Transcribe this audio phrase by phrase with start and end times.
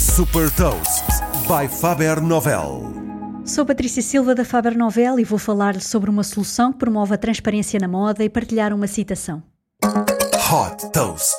[0.00, 1.04] Super Toast
[1.46, 2.90] by Faber Novel.
[3.44, 7.18] Sou Patrícia Silva da Faber Novel e vou falar-lhe sobre uma solução que promove a
[7.18, 9.42] transparência na moda e partilhar uma citação.
[9.84, 11.36] Hot Toast.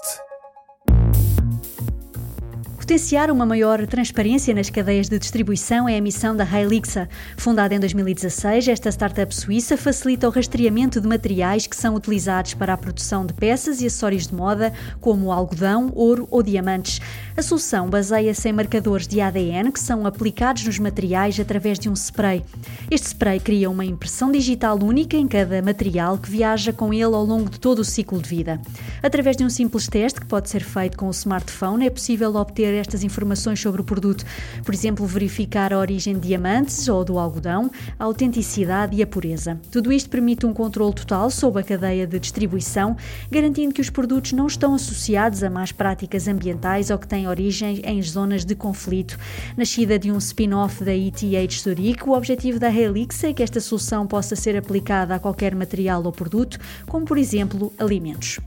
[2.92, 7.08] Potenciar uma maior transparência nas cadeias de distribuição é a missão da Helixa.
[7.38, 12.74] Fundada em 2016, esta startup suíça facilita o rastreamento de materiais que são utilizados para
[12.74, 17.00] a produção de peças e acessórios de moda, como algodão, ouro ou diamantes.
[17.38, 21.94] A solução baseia-se em marcadores de ADN que são aplicados nos materiais através de um
[21.94, 22.44] spray.
[22.90, 27.24] Este spray cria uma impressão digital única em cada material que viaja com ele ao
[27.24, 28.60] longo de todo o ciclo de vida.
[29.02, 32.81] Através de um simples teste que pode ser feito com o smartphone, é possível obter
[32.82, 34.26] estas informações sobre o produto.
[34.64, 39.60] Por exemplo, verificar a origem de diamantes ou do algodão, a autenticidade e a pureza.
[39.72, 42.98] Tudo isto permite um controle total sobre a cadeia de distribuição,
[43.30, 47.82] garantindo que os produtos não estão associados a más práticas ambientais ou que têm origem
[47.84, 49.18] em zonas de conflito.
[49.56, 54.08] Nascida de um spin-off da ETH Zurich, o objetivo da Helix é que esta solução
[54.08, 58.40] possa ser aplicada a qualquer material ou produto, como por exemplo alimentos.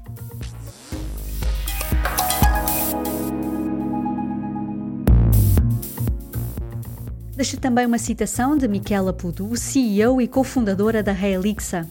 [7.36, 11.88] Deixo também uma citação de Michela Pudu, CEO e cofundadora da Realixa.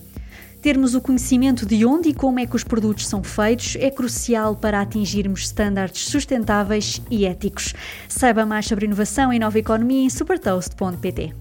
[0.61, 4.55] Termos o conhecimento de onde e como é que os produtos são feitos é crucial
[4.55, 7.73] para atingirmos estándares sustentáveis e éticos.
[8.07, 11.35] Saiba mais sobre inovação e nova economia em supertoast.pt.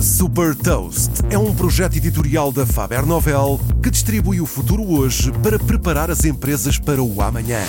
[0.00, 5.56] Super Toast é um projeto editorial da Faber Novel que distribui o futuro hoje para
[5.56, 7.60] preparar as empresas para o amanhã.